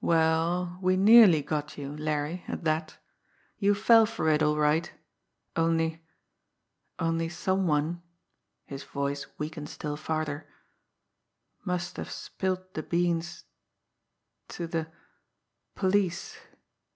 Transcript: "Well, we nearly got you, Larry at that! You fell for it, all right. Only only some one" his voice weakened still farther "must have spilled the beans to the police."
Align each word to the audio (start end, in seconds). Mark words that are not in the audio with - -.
"Well, 0.00 0.80
we 0.82 0.96
nearly 0.96 1.42
got 1.42 1.78
you, 1.78 1.96
Larry 1.96 2.42
at 2.48 2.64
that! 2.64 2.98
You 3.56 3.72
fell 3.72 4.04
for 4.04 4.28
it, 4.28 4.42
all 4.42 4.56
right. 4.56 4.92
Only 5.54 6.04
only 6.98 7.28
some 7.28 7.68
one" 7.68 8.02
his 8.64 8.82
voice 8.82 9.26
weakened 9.38 9.68
still 9.68 9.96
farther 9.96 10.48
"must 11.64 11.98
have 11.98 12.10
spilled 12.10 12.74
the 12.74 12.82
beans 12.82 13.44
to 14.48 14.66
the 14.66 14.90
police." 15.76 16.36